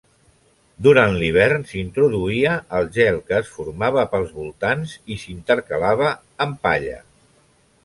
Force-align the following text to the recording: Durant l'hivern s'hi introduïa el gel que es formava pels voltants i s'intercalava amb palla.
Durant 0.85 1.11
l'hivern 1.17 1.65
s'hi 1.71 1.77
introduïa 1.81 2.55
el 2.79 2.89
gel 2.97 3.21
que 3.29 3.37
es 3.41 3.53
formava 3.59 4.07
pels 4.15 4.33
voltants 4.39 4.97
i 5.17 5.21
s'intercalava 5.27 6.11
amb 6.47 6.61
palla. 6.67 6.99